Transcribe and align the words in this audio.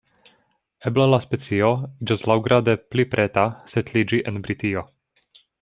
Eble 0.89 1.05
la 1.11 1.19
specio 1.25 1.69
iĝas 2.07 2.25
laŭgrade 2.31 2.77
pli 2.95 3.07
preta 3.15 3.47
setliĝi 3.75 4.25
en 4.33 4.45
Britio. 4.49 4.89